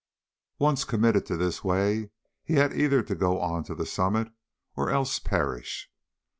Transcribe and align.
Once 0.57 0.83
committed 0.83 1.27
to 1.27 1.37
this 1.37 1.63
way, 1.63 2.09
he 2.43 2.55
had 2.55 2.73
either 2.75 3.03
to 3.03 3.13
go 3.13 3.39
on 3.39 3.63
to 3.63 3.75
the 3.75 3.85
summit, 3.85 4.31
or 4.75 4.89
else 4.89 5.19
perish. 5.19 5.91